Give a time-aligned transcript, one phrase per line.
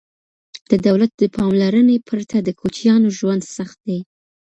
[0.69, 3.99] د دولت د پاملرنې پرته د کوچیانو ژوند سخت دی.